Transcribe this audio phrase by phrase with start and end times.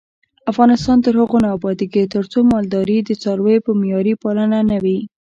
[0.51, 4.99] افغانستان تر هغو نه ابادیږي، ترڅو مالداري د څارویو په معیاري پالنه نه وي.